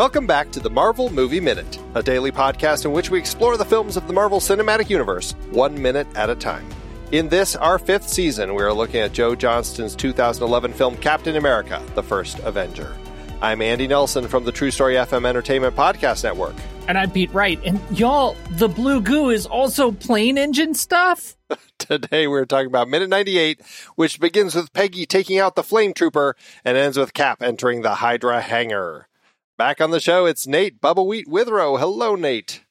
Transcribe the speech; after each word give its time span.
Welcome 0.00 0.26
back 0.26 0.50
to 0.52 0.60
the 0.60 0.70
Marvel 0.70 1.10
Movie 1.10 1.40
Minute, 1.40 1.78
a 1.94 2.02
daily 2.02 2.32
podcast 2.32 2.86
in 2.86 2.92
which 2.92 3.10
we 3.10 3.18
explore 3.18 3.58
the 3.58 3.66
films 3.66 3.98
of 3.98 4.06
the 4.06 4.14
Marvel 4.14 4.40
Cinematic 4.40 4.88
Universe 4.88 5.32
one 5.50 5.74
minute 5.82 6.06
at 6.14 6.30
a 6.30 6.34
time. 6.34 6.66
In 7.12 7.28
this, 7.28 7.54
our 7.54 7.78
fifth 7.78 8.08
season, 8.08 8.54
we 8.54 8.62
are 8.62 8.72
looking 8.72 9.00
at 9.00 9.12
Joe 9.12 9.34
Johnston's 9.34 9.94
2011 9.94 10.72
film 10.72 10.96
Captain 10.96 11.36
America, 11.36 11.82
The 11.94 12.02
First 12.02 12.38
Avenger. 12.38 12.96
I'm 13.42 13.60
Andy 13.60 13.86
Nelson 13.86 14.26
from 14.26 14.44
the 14.44 14.52
True 14.52 14.70
Story 14.70 14.94
FM 14.94 15.26
Entertainment 15.26 15.76
Podcast 15.76 16.24
Network. 16.24 16.54
And 16.88 16.96
I'm 16.96 17.10
Pete 17.10 17.34
Wright. 17.34 17.60
And 17.62 17.78
y'all, 17.90 18.38
the 18.52 18.68
blue 18.68 19.02
goo 19.02 19.28
is 19.28 19.44
also 19.44 19.92
plane 19.92 20.38
engine 20.38 20.72
stuff? 20.72 21.36
Today 21.78 22.26
we're 22.26 22.46
talking 22.46 22.68
about 22.68 22.88
minute 22.88 23.10
98, 23.10 23.60
which 23.96 24.18
begins 24.18 24.54
with 24.54 24.72
Peggy 24.72 25.04
taking 25.04 25.38
out 25.38 25.56
the 25.56 25.62
flame 25.62 25.92
trooper 25.92 26.36
and 26.64 26.78
ends 26.78 26.96
with 26.96 27.12
Cap 27.12 27.42
entering 27.42 27.82
the 27.82 27.96
Hydra 27.96 28.40
hangar. 28.40 29.08
Back 29.60 29.82
on 29.82 29.90
the 29.90 30.00
show, 30.00 30.24
it's 30.24 30.46
Nate 30.46 30.80
Bubbleweed 30.80 31.28
Withrow. 31.28 31.76
Hello, 31.76 32.14
Nate. 32.14 32.64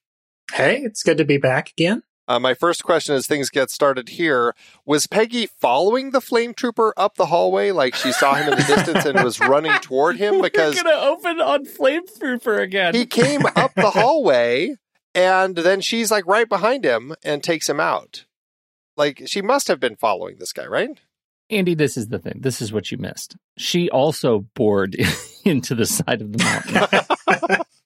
Hey, 0.51 0.77
it's 0.77 1.03
good 1.03 1.19
to 1.19 1.23
be 1.23 1.37
back 1.37 1.69
again. 1.69 2.01
Uh, 2.27 2.39
my 2.39 2.55
first 2.55 2.83
question 2.83 3.13
as 3.13 3.27
things 3.27 3.51
get 3.51 3.69
started 3.69 4.09
here 4.09 4.55
was 4.87 5.05
Peggy 5.05 5.45
following 5.45 6.09
the 6.09 6.19
flame 6.19 6.55
trooper 6.55 6.95
up 6.97 7.13
the 7.13 7.27
hallway 7.27 7.69
like 7.69 7.93
she 7.93 8.11
saw 8.11 8.33
him 8.33 8.51
in 8.51 8.57
the 8.57 8.65
distance 8.65 9.05
and 9.05 9.23
was 9.23 9.39
running 9.39 9.71
toward 9.81 10.17
him 10.17 10.41
because 10.41 10.77
We're 10.77 10.81
gonna 10.81 11.05
open 11.05 11.39
on 11.39 11.65
flame 11.65 12.07
trooper 12.17 12.57
again. 12.57 12.95
he 12.95 13.05
came 13.05 13.45
up 13.55 13.75
the 13.75 13.91
hallway 13.93 14.75
and 15.13 15.57
then 15.57 15.81
she's 15.81 16.09
like 16.09 16.25
right 16.25 16.49
behind 16.49 16.83
him 16.83 17.13
and 17.23 17.43
takes 17.43 17.69
him 17.69 17.79
out. 17.79 18.25
Like 18.97 19.21
she 19.27 19.43
must 19.43 19.67
have 19.67 19.79
been 19.79 19.95
following 19.95 20.37
this 20.39 20.53
guy, 20.53 20.65
right? 20.65 20.89
Andy, 21.51 21.75
this 21.75 21.97
is 21.97 22.07
the 22.07 22.17
thing. 22.17 22.39
This 22.41 22.63
is 22.63 22.73
what 22.73 22.91
you 22.91 22.97
missed. 22.97 23.35
She 23.59 23.91
also 23.91 24.47
bored 24.55 24.95
into 25.49 25.75
the 25.75 25.85
side 25.85 26.21
of 26.21 26.31
the 26.31 26.43
mountain. 26.43 27.61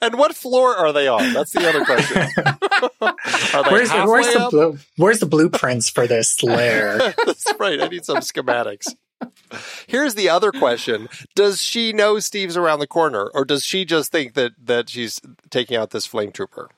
And 0.00 0.14
what 0.18 0.34
floor 0.34 0.76
are 0.76 0.92
they 0.92 1.08
on? 1.08 1.32
That's 1.32 1.52
the 1.52 1.68
other 1.68 1.84
question. 1.84 2.18
are 3.00 3.64
they 3.64 3.70
Where's 3.70 3.90
the, 3.90 4.04
where's 4.06 4.32
the 4.32 4.40
up? 4.40 4.50
blue, 4.50 4.78
where's 4.96 5.20
the 5.20 5.26
blueprints 5.26 5.88
for 5.88 6.06
this 6.06 6.42
lair? 6.42 7.14
That's 7.24 7.46
right. 7.58 7.80
I 7.80 7.88
need 7.88 8.04
some 8.04 8.18
schematics. 8.18 8.94
Here's 9.86 10.14
the 10.14 10.28
other 10.28 10.50
question: 10.50 11.08
Does 11.34 11.62
she 11.62 11.92
know 11.92 12.18
Steve's 12.18 12.56
around 12.56 12.80
the 12.80 12.86
corner, 12.86 13.30
or 13.32 13.44
does 13.44 13.64
she 13.64 13.84
just 13.84 14.10
think 14.10 14.34
that 14.34 14.52
that 14.62 14.90
she's 14.90 15.20
taking 15.50 15.76
out 15.76 15.90
this 15.90 16.06
flame 16.06 16.32
trooper? 16.32 16.68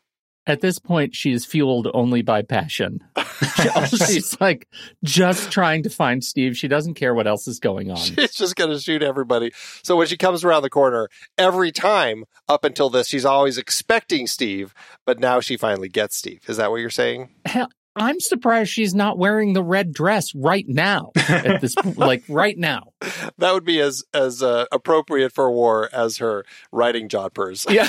At 0.46 0.60
this 0.60 0.78
point, 0.78 1.14
she 1.14 1.32
is 1.32 1.46
fueled 1.46 1.88
only 1.94 2.22
by 2.22 2.42
passion. 2.42 3.00
She's 3.88 4.38
like 4.40 4.68
just 5.02 5.50
trying 5.50 5.82
to 5.84 5.90
find 5.90 6.22
Steve. 6.22 6.56
She 6.56 6.68
doesn't 6.68 6.94
care 6.94 7.14
what 7.14 7.26
else 7.26 7.48
is 7.48 7.58
going 7.58 7.90
on. 7.90 7.96
She's 7.96 8.34
just 8.34 8.56
going 8.56 8.70
to 8.70 8.78
shoot 8.78 9.02
everybody. 9.02 9.52
So 9.82 9.96
when 9.96 10.06
she 10.06 10.16
comes 10.16 10.44
around 10.44 10.62
the 10.62 10.70
corner, 10.70 11.08
every 11.38 11.72
time 11.72 12.24
up 12.48 12.64
until 12.64 12.90
this, 12.90 13.08
she's 13.08 13.24
always 13.24 13.58
expecting 13.58 14.26
Steve, 14.26 14.74
but 15.06 15.18
now 15.18 15.40
she 15.40 15.56
finally 15.56 15.88
gets 15.88 16.16
Steve. 16.16 16.42
Is 16.46 16.58
that 16.58 16.70
what 16.70 16.80
you're 16.80 16.90
saying? 16.90 17.30
Hell, 17.46 17.68
I'm 17.96 18.20
surprised 18.20 18.70
she's 18.70 18.94
not 18.94 19.18
wearing 19.18 19.52
the 19.52 19.62
red 19.62 19.92
dress 19.92 20.34
right 20.34 20.66
now. 20.68 21.12
At 21.28 21.60
this, 21.60 21.74
like 21.96 22.24
right 22.28 22.58
now. 22.58 22.92
That 23.38 23.52
would 23.54 23.64
be 23.64 23.80
as 23.80 24.02
as 24.12 24.42
uh, 24.42 24.66
appropriate 24.72 25.32
for 25.32 25.50
war 25.50 25.88
as 25.92 26.18
her 26.18 26.44
writing 26.72 27.08
jodhpurs. 27.08 27.70
Yeah. 27.70 27.88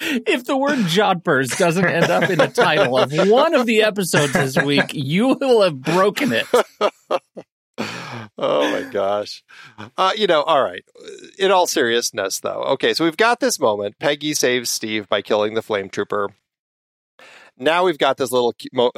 If 0.00 0.44
the 0.44 0.56
word 0.56 0.78
jodhpurs 0.78 1.56
doesn't 1.58 1.84
end 1.84 2.06
up 2.06 2.30
in 2.30 2.38
the 2.38 2.48
title 2.48 2.98
of 2.98 3.12
one 3.28 3.54
of 3.54 3.66
the 3.66 3.82
episodes 3.82 4.32
this 4.32 4.56
week, 4.56 4.94
you 4.94 5.34
will 5.34 5.62
have 5.62 5.80
broken 5.80 6.32
it. 6.32 6.46
oh 8.38 8.70
my 8.70 8.88
gosh. 8.90 9.42
Uh, 9.96 10.12
you 10.16 10.26
know, 10.26 10.42
all 10.42 10.62
right. 10.62 10.84
In 11.38 11.50
all 11.50 11.66
seriousness, 11.66 12.40
though, 12.40 12.62
okay, 12.62 12.94
so 12.94 13.04
we've 13.04 13.16
got 13.16 13.40
this 13.40 13.60
moment. 13.60 13.98
Peggy 13.98 14.32
saves 14.34 14.70
Steve 14.70 15.08
by 15.08 15.22
killing 15.22 15.54
the 15.54 15.62
flame 15.62 15.90
trooper. 15.90 16.30
Now 17.58 17.84
we've 17.84 17.98
got 17.98 18.16
this 18.16 18.32
little 18.32 18.54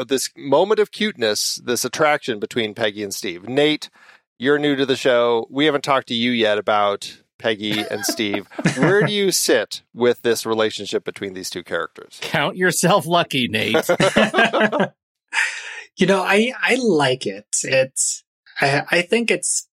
this 0.07 0.31
moment 0.37 0.79
of 0.79 0.93
cuteness, 0.93 1.57
this 1.65 1.85
attraction 1.85 2.39
between 2.39 2.75
Peggy 2.75 3.03
and 3.03 3.13
Steve. 3.13 3.49
Nate, 3.49 3.91
you're 4.39 4.59
new 4.59 4.77
to 4.77 4.87
the 4.87 4.97
show. 4.97 5.49
We 5.51 5.65
haven't 5.65 5.83
talked 5.83 6.09
to 6.09 6.15
you 6.15 6.31
yet 6.31 6.59
about 6.59 7.22
Peggy 7.43 7.81
and 7.81 8.05
Steve. 8.05 8.47
Where 8.77 9.03
do 9.03 9.13
you 9.13 9.33
sit 9.33 9.83
with 9.93 10.23
this 10.23 10.47
relationship 10.47 11.05
between 11.05 11.35
these 11.35 11.51
two 11.51 11.65
characters? 11.65 12.19
Count 12.23 12.57
yourself 12.57 13.07
lucky, 13.07 13.49
Nate. 13.49 13.89
you 15.97 16.07
know, 16.07 16.23
I 16.23 16.53
I 16.61 16.77
like 16.81 17.27
it. 17.27 17.47
It's 17.65 18.23
I 18.61 18.83
I 18.91 19.03
think 19.03 19.31
it's 19.31 19.69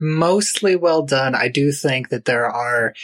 mostly 0.00 0.76
well 0.76 1.02
done. 1.02 1.34
I 1.34 1.48
do 1.48 1.72
think 1.72 2.08
that 2.10 2.24
there 2.24 2.46
are 2.46 2.94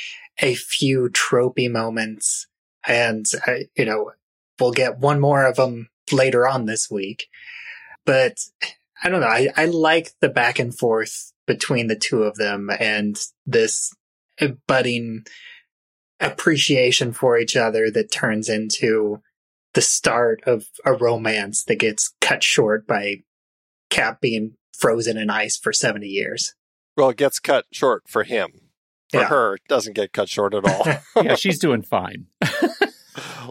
a 0.40 0.54
few 0.54 1.10
tropey 1.10 1.70
moments, 1.70 2.46
and 2.86 3.26
uh, 3.46 3.54
you 3.76 3.84
know, 3.84 4.12
we'll 4.60 4.72
get 4.72 4.98
one 4.98 5.18
more 5.18 5.44
of 5.44 5.56
them 5.56 5.88
later 6.12 6.46
on 6.46 6.66
this 6.66 6.88
week. 6.88 7.28
But 8.06 8.38
I 9.02 9.08
don't 9.08 9.20
know. 9.20 9.26
I 9.26 9.48
I 9.56 9.64
like 9.66 10.12
the 10.20 10.28
back 10.28 10.60
and 10.60 10.76
forth 10.76 11.32
between 11.48 11.88
the 11.88 11.96
two 11.96 12.22
of 12.22 12.36
them 12.36 12.70
and 12.78 13.18
this 13.44 13.92
budding 14.68 15.24
appreciation 16.20 17.12
for 17.12 17.36
each 17.38 17.56
other 17.56 17.90
that 17.90 18.12
turns 18.12 18.48
into 18.48 19.20
the 19.74 19.80
start 19.80 20.40
of 20.46 20.66
a 20.84 20.92
romance 20.92 21.64
that 21.64 21.76
gets 21.80 22.14
cut 22.20 22.42
short 22.44 22.86
by 22.86 23.16
Cap 23.90 24.20
being 24.20 24.54
frozen 24.76 25.16
in 25.16 25.30
ice 25.30 25.56
for 25.56 25.72
70 25.72 26.06
years. 26.06 26.54
Well, 26.96 27.10
it 27.10 27.16
gets 27.16 27.38
cut 27.40 27.64
short 27.72 28.02
for 28.08 28.24
him. 28.24 28.50
For 29.10 29.20
Yeah. 29.20 29.28
her, 29.28 29.54
it 29.54 29.62
doesn't 29.68 29.94
get 29.94 30.12
cut 30.12 30.28
short 30.28 30.52
at 30.54 30.64
all. 30.64 30.86
yeah, 31.24 31.34
she's 31.36 31.58
doing 31.66 31.82
fine. 31.82 32.26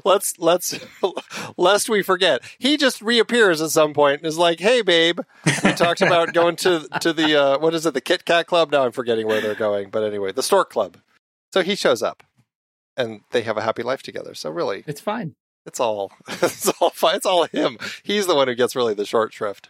let's 0.06 0.38
let's 0.40 0.80
lest 1.58 1.90
we 1.90 2.02
forget. 2.02 2.42
He 2.60 2.78
just 2.78 3.02
reappears 3.02 3.62
at 3.62 3.70
some 3.72 3.94
point 3.94 4.22
and 4.22 4.28
is 4.28 4.38
like 4.38 4.60
hey 4.60 4.82
babe. 4.82 5.20
We 5.64 5.74
talked 5.74 6.02
about 6.02 6.34
going 6.34 6.56
to 6.58 6.88
to 7.02 7.14
the 7.14 7.36
uh 7.42 7.60
what 7.60 7.74
is 7.74 7.86
it 7.86 7.94
the 7.94 8.02
kit 8.02 8.26
kat 8.26 8.48
club? 8.48 8.72
Now 8.72 8.86
i'm 8.86 8.92
forgetting 8.92 9.28
where 9.28 9.42
they're 9.42 9.56
going 9.56 9.90
but 9.90 10.04
anyway 10.04 10.32
the 10.32 10.44
stork 10.44 10.70
club. 10.70 10.98
So 11.54 11.62
he 11.62 11.76
shows 11.76 12.04
up 12.04 12.24
and 12.96 13.22
they 13.32 13.42
have 13.44 13.58
a 13.58 13.62
happy 13.62 13.84
life 13.84 14.04
together. 14.04 14.34
So 14.34 14.50
really 14.50 14.84
It's 14.88 15.02
fine. 15.02 15.36
it's 15.66 15.80
all 15.80 16.12
it's 16.28 16.68
all 16.82 16.90
fine. 16.92 17.16
It's 17.16 17.26
all 17.26 17.46
him. 17.46 17.78
He's 18.04 18.28
the 18.28 18.36
one 18.36 18.48
who 18.48 18.56
gets 18.56 18.76
really 18.76 18.94
the 18.94 19.06
short 19.06 19.34
shrift 19.34 19.70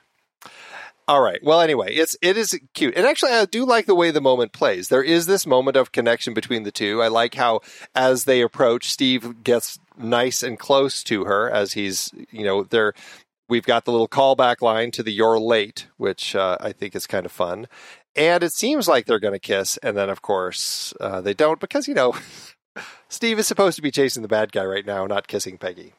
all 1.07 1.21
right. 1.21 1.39
Well 1.41 1.61
anyway 1.61 1.93
it's 1.95 2.17
it 2.21 2.37
is 2.37 2.59
cute. 2.73 2.95
And 2.95 3.05
actually 3.05 3.31
i 3.31 3.45
do 3.45 3.65
like 3.65 3.85
the 3.85 3.95
way 3.95 4.11
the 4.11 4.21
moment 4.21 4.51
plays. 4.51 4.89
There 4.89 5.03
is 5.03 5.25
this 5.25 5.47
moment 5.47 5.77
of 5.77 5.91
connection 5.91 6.33
between 6.33 6.63
the 6.63 6.71
two. 6.71 7.01
I 7.01 7.07
like 7.07 7.35
how 7.35 7.61
as 7.95 8.25
they 8.25 8.41
approach 8.41 8.89
steve 8.89 9.43
gets 9.43 9.79
nice 9.97 10.43
and 10.43 10.59
close 10.59 11.03
to 11.03 11.25
her 11.25 11.49
as 11.49 11.73
he's 11.73 12.11
you 12.31 12.43
know 12.43 12.63
they're 12.63 12.93
we've 13.49 13.65
got 13.65 13.85
the 13.85 13.91
little 13.91 14.07
callback 14.07 14.61
line 14.61 14.91
to 14.91 15.01
the 15.01 15.11
you're 15.11 15.39
late 15.39 15.87
which 15.97 16.35
uh, 16.35 16.57
i 16.59 16.71
think 16.71 16.95
is 16.95 17.07
kind 17.07 17.25
of 17.25 17.31
fun. 17.31 17.67
And 18.15 18.43
it 18.43 18.51
seems 18.51 18.87
like 18.87 19.05
they're 19.05 19.19
going 19.19 19.33
to 19.33 19.39
kiss. 19.39 19.77
And 19.77 19.95
then 19.95 20.09
of 20.09 20.21
course 20.21 20.93
uh, 20.99 21.21
they 21.21 21.33
don't 21.33 21.59
because 21.59 21.87
you 21.87 21.93
know 21.93 22.15
steve 23.09 23.39
is 23.39 23.47
supposed 23.47 23.75
to 23.77 23.81
be 23.81 23.91
chasing 23.91 24.23
the 24.23 24.27
bad 24.27 24.51
guy 24.51 24.65
right 24.65 24.85
now 24.85 25.05
not 25.05 25.27
kissing 25.27 25.57
peggy 25.57 25.93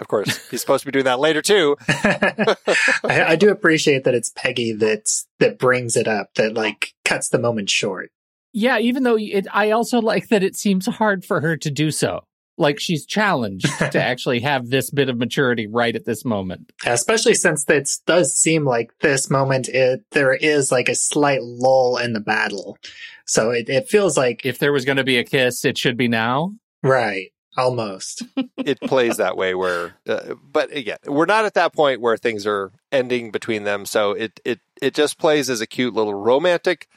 of 0.00 0.08
course 0.08 0.48
he's 0.48 0.60
supposed 0.60 0.82
to 0.82 0.86
be 0.86 0.92
doing 0.92 1.04
that 1.04 1.18
later 1.18 1.42
too 1.42 1.76
I, 1.88 3.24
I 3.28 3.36
do 3.36 3.50
appreciate 3.50 4.04
that 4.04 4.14
it's 4.14 4.30
Peggy 4.34 4.72
that's, 4.72 5.26
that 5.38 5.58
brings 5.58 5.96
it 5.96 6.08
up, 6.08 6.34
that 6.34 6.54
like 6.54 6.94
cuts 7.04 7.28
the 7.28 7.38
moment 7.38 7.70
short. 7.70 8.10
Yeah, 8.52 8.78
even 8.78 9.02
though 9.02 9.18
it, 9.18 9.46
I 9.52 9.70
also 9.70 10.00
like 10.00 10.28
that 10.28 10.42
it 10.42 10.56
seems 10.56 10.86
hard 10.86 11.24
for 11.24 11.40
her 11.40 11.56
to 11.58 11.70
do 11.70 11.90
so. 11.90 12.24
Like 12.56 12.80
she's 12.80 13.06
challenged 13.06 13.66
to 13.92 14.02
actually 14.02 14.40
have 14.40 14.68
this 14.68 14.90
bit 14.90 15.08
of 15.08 15.16
maturity 15.16 15.66
right 15.66 15.94
at 15.94 16.04
this 16.06 16.24
moment. 16.24 16.72
Especially 16.84 17.34
since 17.34 17.64
it 17.68 17.88
does 18.06 18.34
seem 18.34 18.64
like 18.64 18.90
this 19.00 19.30
moment, 19.30 19.68
it, 19.68 20.02
there 20.12 20.34
is 20.34 20.72
like 20.72 20.88
a 20.88 20.94
slight 20.94 21.42
lull 21.42 21.98
in 21.98 22.14
the 22.14 22.20
battle. 22.20 22.78
So 23.26 23.50
it, 23.50 23.68
it 23.68 23.88
feels 23.88 24.16
like, 24.16 24.44
If 24.44 24.58
there 24.58 24.72
was 24.72 24.84
going 24.84 24.96
to 24.96 25.04
be 25.04 25.18
a 25.18 25.24
kiss, 25.24 25.64
it 25.64 25.78
should 25.78 25.96
be 25.96 26.08
now. 26.08 26.52
right, 26.82 27.30
almost. 27.58 28.22
it 28.56 28.80
plays 28.80 29.16
that 29.16 29.36
way 29.36 29.54
where 29.54 29.96
uh, 30.08 30.34
but 30.42 30.72
again 30.74 30.98
we're 31.06 31.26
not 31.26 31.44
at 31.44 31.54
that 31.54 31.74
point 31.74 32.00
where 32.00 32.16
things 32.16 32.46
are 32.46 32.70
ending 32.92 33.30
between 33.30 33.64
them 33.64 33.84
so 33.84 34.12
it 34.12 34.40
it 34.44 34.60
it 34.80 34.94
just 34.94 35.18
plays 35.18 35.50
as 35.50 35.60
a 35.60 35.66
cute 35.66 35.92
little 35.92 36.14
romantic 36.14 36.88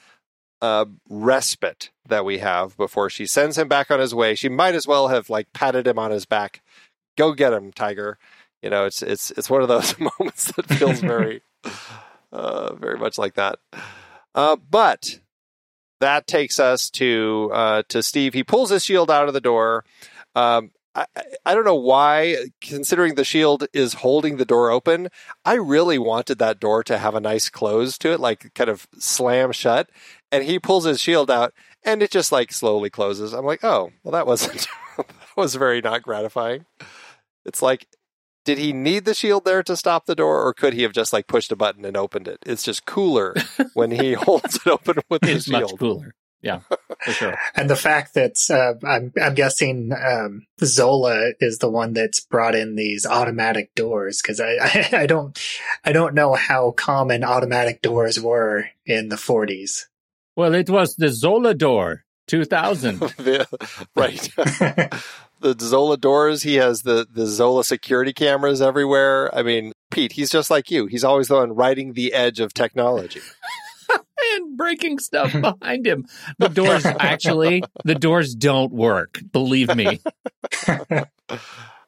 uh, 0.61 0.85
respite 1.09 1.89
that 2.07 2.23
we 2.23 2.37
have 2.37 2.77
before 2.77 3.09
she 3.09 3.25
sends 3.25 3.57
him 3.57 3.67
back 3.67 3.89
on 3.89 3.99
his 3.99 4.13
way 4.13 4.35
she 4.35 4.47
might 4.47 4.75
as 4.75 4.87
well 4.87 5.07
have 5.07 5.29
like 5.29 5.51
patted 5.53 5.87
him 5.87 5.97
on 5.97 6.11
his 6.11 6.25
back 6.25 6.61
go 7.17 7.33
get 7.33 7.51
him 7.51 7.71
tiger 7.71 8.19
you 8.61 8.69
know 8.69 8.85
it's 8.85 9.01
it's 9.01 9.31
it's 9.31 9.49
one 9.49 9.63
of 9.63 9.67
those 9.67 9.95
moments 10.19 10.51
that 10.51 10.67
feels 10.67 10.99
very 10.99 11.41
uh, 12.31 12.73
very 12.75 12.97
much 12.97 13.17
like 13.17 13.33
that 13.33 13.57
uh, 14.35 14.55
but 14.55 15.19
that 16.01 16.27
takes 16.27 16.59
us 16.59 16.89
to 16.89 17.49
uh, 17.53 17.83
to 17.87 18.03
Steve. 18.03 18.33
He 18.33 18.43
pulls 18.43 18.69
his 18.69 18.83
shield 18.83 19.09
out 19.09 19.27
of 19.27 19.33
the 19.33 19.41
door. 19.41 19.85
Um, 20.35 20.71
I, 20.93 21.05
I- 21.45 21.53
don't 21.55 21.65
know 21.65 21.75
why, 21.75 22.35
considering 22.61 23.15
the 23.15 23.23
shield 23.23 23.65
is 23.73 23.93
holding 23.95 24.37
the 24.37 24.45
door 24.45 24.71
open, 24.71 25.07
I 25.45 25.53
really 25.53 25.97
wanted 25.97 26.37
that 26.39 26.59
door 26.59 26.83
to 26.83 26.97
have 26.97 27.15
a 27.15 27.19
nice 27.21 27.49
close 27.49 27.97
to 27.99 28.11
it, 28.11 28.19
like 28.19 28.53
kind 28.53 28.69
of 28.69 28.87
slam 28.99 29.51
shut. 29.53 29.89
and 30.31 30.43
he 30.43 30.59
pulls 30.59 30.85
his 30.85 30.99
shield 30.99 31.31
out, 31.31 31.53
and 31.83 32.01
it 32.03 32.11
just 32.11 32.31
like 32.31 32.51
slowly 32.51 32.89
closes. 32.89 33.33
I'm 33.33 33.45
like, 33.45 33.63
oh, 33.63 33.91
well, 34.03 34.11
that 34.11 34.27
wasn't 34.27 34.67
that 34.97 35.07
was 35.37 35.55
very 35.55 35.81
not 35.81 36.01
gratifying. 36.03 36.65
It's 37.45 37.61
like, 37.61 37.87
did 38.43 38.57
he 38.57 38.73
need 38.73 39.05
the 39.05 39.13
shield 39.13 39.45
there 39.45 39.63
to 39.63 39.75
stop 39.77 40.05
the 40.07 40.15
door, 40.15 40.41
or 40.45 40.53
could 40.53 40.73
he 40.73 40.81
have 40.83 40.93
just 40.93 41.13
like 41.13 41.27
pushed 41.27 41.51
a 41.51 41.55
button 41.55 41.85
and 41.85 41.95
opened 41.95 42.27
it? 42.27 42.39
It's 42.45 42.63
just 42.63 42.85
cooler 42.85 43.33
when 43.73 43.91
he 43.91 44.13
holds 44.13 44.55
it 44.57 44.67
open 44.67 44.97
with 45.09 45.21
the 45.21 45.31
It's 45.33 45.47
much 45.47 45.67
shield. 45.69 45.79
cooler. 45.79 46.13
Yeah, 46.41 46.61
for 47.03 47.11
sure. 47.11 47.37
And 47.55 47.69
the 47.69 47.75
fact 47.75 48.13
that 48.13 48.37
uh, 48.49 48.85
I'm, 48.85 49.11
I'm 49.21 49.33
guessing 49.33 49.91
um, 49.93 50.45
Zola 50.63 51.31
is 51.39 51.57
the 51.57 51.69
one 51.69 51.93
that's 51.93 52.19
brought 52.19 52.55
in 52.55 52.75
these 52.75 53.05
automatic 53.05 53.73
doors 53.75 54.21
because 54.21 54.39
I, 54.39 54.57
I 54.61 54.89
I 55.01 55.05
don't 55.07 55.39
I 55.83 55.91
don't 55.91 56.13
know 56.13 56.33
how 56.33 56.71
common 56.71 57.23
automatic 57.23 57.81
doors 57.81 58.19
were 58.19 58.69
in 58.85 59.09
the 59.09 59.15
40s. 59.15 59.85
Well, 60.35 60.53
it 60.53 60.69
was 60.69 60.95
the 60.95 61.09
Zola 61.09 61.53
door 61.53 62.03
2000. 62.27 62.99
The- 63.17 63.47
right. 63.95 64.29
the 65.41 65.55
Zola 65.59 65.97
doors. 65.97 66.43
He 66.43 66.55
has 66.55 66.83
the 66.83 67.07
the 67.11 67.25
Zola 67.25 67.63
security 67.63 68.13
cameras 68.13 68.61
everywhere. 68.61 69.33
I 69.35 69.43
mean, 69.43 69.73
Pete, 69.89 70.13
he's 70.13 70.29
just 70.29 70.49
like 70.49 70.71
you. 70.71 70.85
He's 70.85 71.03
always 71.03 71.27
the 71.27 71.35
one 71.35 71.53
riding 71.53 71.93
the 71.93 72.13
edge 72.13 72.39
of 72.39 72.53
technology. 72.53 73.21
And 74.35 74.57
breaking 74.57 74.99
stuff 74.99 75.33
behind 75.61 75.85
him. 75.85 76.05
The 76.37 76.49
doors 76.49 76.85
actually, 76.85 77.63
the 77.83 77.95
doors 77.95 78.35
don't 78.35 78.71
work. 78.71 79.19
Believe 79.31 79.75
me. 79.75 79.99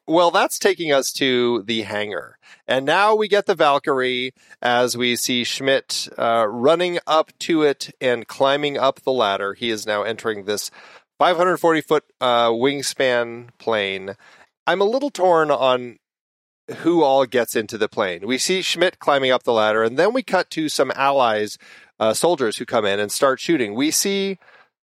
Well, 0.06 0.32
that's 0.32 0.60
taking 0.60 0.92
us 0.92 1.14
to 1.14 1.64
the 1.64 1.84
hangar. 1.84 2.38
And 2.68 2.86
now 2.86 3.16
we 3.16 3.30
get 3.30 3.46
the 3.46 3.56
Valkyrie 3.56 4.34
as 4.62 4.98
we 4.98 5.16
see 5.16 5.46
Schmidt 5.46 6.10
uh, 6.18 6.46
running 6.50 7.00
up 7.08 7.32
to 7.40 7.62
it 7.62 7.90
and 8.02 8.28
climbing 8.28 8.78
up 8.78 9.02
the 9.02 9.14
ladder. 9.14 9.54
He 9.54 9.70
is 9.70 9.86
now 9.88 10.04
entering 10.04 10.44
this 10.44 10.72
540 11.20 11.82
foot 11.82 12.04
uh, 12.20 12.50
wingspan 12.50 13.50
plane. 13.60 14.16
I'm 14.68 14.82
a 14.82 14.86
little 14.86 15.10
torn 15.10 15.50
on 15.50 16.00
who 16.78 17.02
all 17.04 17.26
gets 17.26 17.56
into 17.56 17.78
the 17.78 17.90
plane. 17.90 18.28
We 18.28 18.38
see 18.38 18.62
Schmidt 18.62 19.00
climbing 19.00 19.32
up 19.32 19.44
the 19.44 19.54
ladder, 19.54 19.84
and 19.84 19.98
then 19.98 20.14
we 20.14 20.24
cut 20.24 20.50
to 20.52 20.68
some 20.70 20.92
allies, 20.96 21.58
uh, 22.04 22.14
soldiers 22.14 22.58
who 22.58 22.66
come 22.66 22.86
in 22.86 23.00
and 23.00 23.10
start 23.10 23.40
shooting. 23.40 23.76
We 23.76 23.90
see 23.90 24.38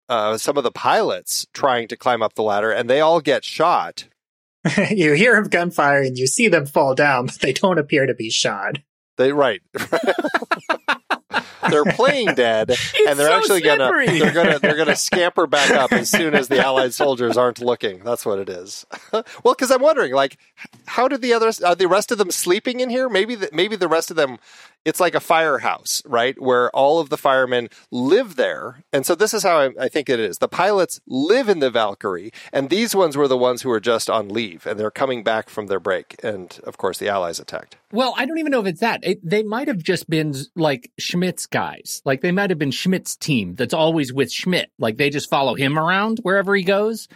uh, 0.08 0.38
some 0.38 0.56
of 0.56 0.64
the 0.64 0.70
pilots 0.70 1.46
trying 1.52 1.86
to 1.88 1.96
climb 1.96 2.22
up 2.22 2.34
the 2.34 2.42
ladder, 2.42 2.70
and 2.70 2.88
they 2.88 3.02
all 3.02 3.20
get 3.20 3.44
shot. 3.44 4.08
you 4.90 5.12
hear 5.12 5.38
of 5.38 5.50
gunfire 5.50 6.00
and 6.00 6.16
you 6.16 6.26
see 6.26 6.48
them 6.48 6.64
fall 6.64 6.94
down, 6.94 7.26
but 7.26 7.40
they 7.40 7.52
don't 7.52 7.78
appear 7.78 8.06
to 8.06 8.14
be 8.14 8.30
shot. 8.30 8.78
They 9.18 9.32
right. 9.32 9.60
they're 11.70 11.84
playing 11.84 12.34
dead, 12.34 12.70
and 13.06 13.18
they're 13.18 13.28
so 13.28 13.36
actually 13.36 13.60
gonna 13.60 13.90
they're 14.06 14.32
gonna 14.32 14.58
they're 14.58 14.76
gonna 14.76 14.96
scamper 14.96 15.46
back 15.46 15.70
up 15.70 15.92
as 15.92 16.08
soon 16.08 16.34
as 16.34 16.48
the 16.48 16.58
Allied 16.58 16.94
soldiers 16.94 17.36
aren't 17.36 17.60
looking. 17.60 18.02
That's 18.02 18.24
what 18.24 18.38
it 18.38 18.48
is. 18.48 18.86
well, 19.12 19.24
because 19.44 19.70
I'm 19.70 19.82
wondering, 19.82 20.14
like, 20.14 20.38
how 20.86 21.06
did 21.06 21.20
the 21.20 21.34
others? 21.34 21.60
Are 21.60 21.74
the 21.74 21.86
rest 21.86 22.12
of 22.12 22.18
them 22.18 22.30
sleeping 22.30 22.80
in 22.80 22.88
here? 22.88 23.10
Maybe 23.10 23.34
the, 23.34 23.50
maybe 23.52 23.76
the 23.76 23.88
rest 23.88 24.10
of 24.10 24.16
them. 24.16 24.38
It's 24.84 25.00
like 25.00 25.14
a 25.14 25.20
firehouse, 25.20 26.02
right, 26.06 26.40
where 26.40 26.70
all 26.70 27.00
of 27.00 27.10
the 27.10 27.18
firemen 27.18 27.68
live 27.90 28.36
there, 28.36 28.82
and 28.92 29.04
so 29.04 29.14
this 29.14 29.34
is 29.34 29.42
how 29.42 29.58
I, 29.58 29.70
I 29.78 29.88
think 29.88 30.08
it 30.08 30.18
is. 30.18 30.38
The 30.38 30.48
pilots 30.48 31.00
live 31.06 31.48
in 31.48 31.58
the 31.58 31.70
Valkyrie, 31.70 32.32
and 32.52 32.70
these 32.70 32.94
ones 32.94 33.16
were 33.16 33.28
the 33.28 33.36
ones 33.36 33.62
who 33.62 33.68
were 33.68 33.80
just 33.80 34.08
on 34.08 34.28
leave, 34.28 34.66
and 34.66 34.80
they're 34.80 34.90
coming 34.90 35.22
back 35.22 35.50
from 35.50 35.66
their 35.66 35.80
break, 35.80 36.16
and 36.22 36.58
of 36.64 36.78
course 36.78 36.98
the 36.98 37.08
Allies 37.08 37.38
attacked. 37.38 37.76
Well, 37.92 38.14
I 38.16 38.24
don't 38.24 38.38
even 38.38 38.52
know 38.52 38.60
if 38.60 38.66
it's 38.66 38.80
that. 38.80 39.00
It, 39.02 39.18
they 39.22 39.42
might 39.42 39.68
have 39.68 39.82
just 39.82 40.08
been 40.08 40.34
like 40.54 40.90
Schmidt's 40.98 41.46
guys. 41.46 42.00
Like 42.04 42.20
they 42.22 42.32
might 42.32 42.50
have 42.50 42.58
been 42.58 42.70
Schmidt's 42.70 43.16
team 43.16 43.56
that's 43.56 43.74
always 43.74 44.12
with 44.12 44.32
Schmidt. 44.32 44.70
Like 44.78 44.96
they 44.96 45.10
just 45.10 45.28
follow 45.28 45.54
him 45.54 45.78
around 45.78 46.20
wherever 46.22 46.54
he 46.54 46.62
goes. 46.62 47.08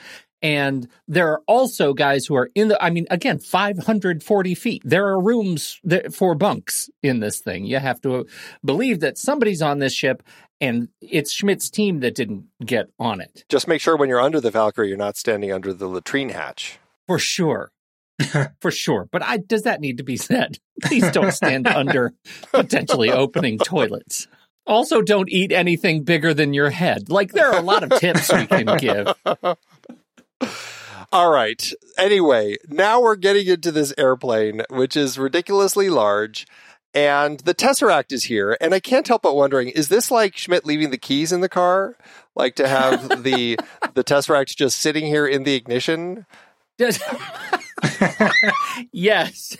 And 0.44 0.88
there 1.08 1.32
are 1.32 1.42
also 1.48 1.94
guys 1.94 2.26
who 2.26 2.34
are 2.34 2.50
in 2.54 2.68
the, 2.68 2.84
I 2.84 2.90
mean, 2.90 3.06
again, 3.10 3.38
540 3.38 4.54
feet. 4.54 4.82
There 4.84 5.06
are 5.06 5.18
rooms 5.18 5.80
there 5.82 6.10
for 6.10 6.34
bunks 6.34 6.90
in 7.02 7.20
this 7.20 7.40
thing. 7.40 7.64
You 7.64 7.78
have 7.78 7.98
to 8.02 8.26
believe 8.62 9.00
that 9.00 9.16
somebody's 9.16 9.62
on 9.62 9.78
this 9.78 9.94
ship 9.94 10.22
and 10.60 10.88
it's 11.00 11.32
Schmidt's 11.32 11.70
team 11.70 12.00
that 12.00 12.14
didn't 12.14 12.44
get 12.62 12.90
on 12.98 13.22
it. 13.22 13.46
Just 13.48 13.66
make 13.66 13.80
sure 13.80 13.96
when 13.96 14.10
you're 14.10 14.20
under 14.20 14.38
the 14.38 14.50
Valkyrie, 14.50 14.88
you're 14.88 14.98
not 14.98 15.16
standing 15.16 15.50
under 15.50 15.72
the 15.72 15.88
latrine 15.88 16.28
hatch. 16.28 16.78
For 17.06 17.18
sure. 17.18 17.72
For 18.60 18.70
sure. 18.70 19.08
But 19.10 19.22
I, 19.22 19.38
does 19.38 19.62
that 19.62 19.80
need 19.80 19.96
to 19.96 20.04
be 20.04 20.18
said? 20.18 20.58
Please 20.82 21.10
don't 21.10 21.32
stand 21.32 21.66
under 21.66 22.12
potentially 22.52 23.10
opening 23.10 23.58
toilets. 23.58 24.28
Also, 24.66 25.02
don't 25.02 25.28
eat 25.30 25.52
anything 25.52 26.04
bigger 26.04 26.32
than 26.32 26.54
your 26.54 26.70
head. 26.70 27.10
Like, 27.10 27.32
there 27.32 27.50
are 27.50 27.58
a 27.58 27.62
lot 27.62 27.82
of 27.82 27.98
tips 27.98 28.32
we 28.32 28.46
can 28.46 28.76
give. 28.78 29.08
All 31.12 31.30
right. 31.30 31.72
Anyway, 31.98 32.56
now 32.68 33.00
we're 33.00 33.16
getting 33.16 33.46
into 33.46 33.70
this 33.70 33.94
airplane, 33.96 34.62
which 34.70 34.96
is 34.96 35.18
ridiculously 35.18 35.88
large. 35.88 36.46
And 36.94 37.40
the 37.40 37.54
Tesseract 37.54 38.12
is 38.12 38.24
here. 38.24 38.56
And 38.60 38.72
I 38.72 38.80
can't 38.80 39.06
help 39.08 39.22
but 39.22 39.34
wondering, 39.34 39.68
is 39.68 39.88
this 39.88 40.10
like 40.10 40.36
Schmidt 40.36 40.64
leaving 40.64 40.90
the 40.90 40.98
keys 40.98 41.32
in 41.32 41.40
the 41.40 41.48
car? 41.48 41.96
Like 42.36 42.54
to 42.56 42.68
have 42.68 43.22
the 43.24 43.58
the 43.94 44.04
Tesseract 44.04 44.54
just 44.56 44.78
sitting 44.78 45.06
here 45.06 45.26
in 45.26 45.42
the 45.42 45.54
ignition? 45.54 46.26
Does- 46.78 47.00
yes. 48.92 49.56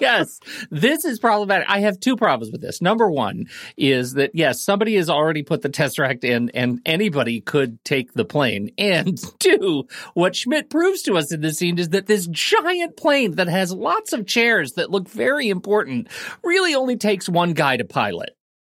Yes. 0.00 0.40
This 0.70 1.04
is 1.04 1.18
problematic. 1.18 1.66
I 1.68 1.80
have 1.80 1.98
two 1.98 2.16
problems 2.16 2.52
with 2.52 2.60
this. 2.60 2.80
Number 2.80 3.10
one 3.10 3.46
is 3.76 4.14
that, 4.14 4.30
yes, 4.34 4.62
somebody 4.62 4.96
has 4.96 5.10
already 5.10 5.42
put 5.42 5.62
the 5.62 5.68
Tesseract 5.68 6.24
in 6.24 6.50
and 6.50 6.80
anybody 6.86 7.40
could 7.40 7.82
take 7.84 8.12
the 8.12 8.24
plane. 8.24 8.70
And 8.78 9.18
two, 9.38 9.86
what 10.14 10.36
Schmidt 10.36 10.70
proves 10.70 11.02
to 11.02 11.16
us 11.16 11.32
in 11.32 11.40
this 11.40 11.58
scene 11.58 11.78
is 11.78 11.90
that 11.90 12.06
this 12.06 12.26
giant 12.28 12.96
plane 12.96 13.32
that 13.32 13.48
has 13.48 13.72
lots 13.72 14.12
of 14.12 14.26
chairs 14.26 14.72
that 14.72 14.90
look 14.90 15.08
very 15.08 15.48
important 15.48 16.08
really 16.44 16.74
only 16.74 16.96
takes 16.96 17.28
one 17.28 17.52
guy 17.52 17.76
to 17.76 17.84
pilot. 17.84 18.30